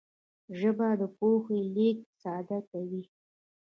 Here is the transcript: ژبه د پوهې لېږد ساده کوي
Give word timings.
ژبه 0.57 0.89
د 0.99 1.03
پوهې 1.17 1.59
لېږد 1.75 2.07
ساده 2.21 2.59
کوي 2.69 3.03